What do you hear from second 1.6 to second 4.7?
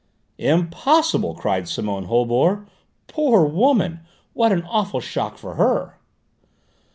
Simone Holbord. "Poor woman! What an